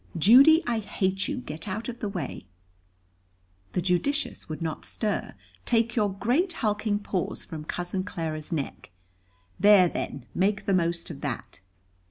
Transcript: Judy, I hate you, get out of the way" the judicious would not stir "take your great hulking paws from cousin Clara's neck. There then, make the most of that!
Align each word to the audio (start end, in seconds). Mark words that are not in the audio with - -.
Judy, 0.17 0.63
I 0.65 0.79
hate 0.79 1.27
you, 1.27 1.37
get 1.41 1.67
out 1.67 1.87
of 1.87 1.99
the 1.99 2.09
way" 2.09 2.47
the 3.73 3.83
judicious 3.83 4.49
would 4.49 4.59
not 4.59 4.83
stir 4.83 5.35
"take 5.63 5.95
your 5.95 6.11
great 6.11 6.53
hulking 6.53 6.97
paws 6.97 7.45
from 7.45 7.65
cousin 7.65 8.03
Clara's 8.03 8.51
neck. 8.51 8.89
There 9.59 9.87
then, 9.87 10.25
make 10.33 10.65
the 10.65 10.73
most 10.73 11.11
of 11.11 11.21
that! 11.21 11.59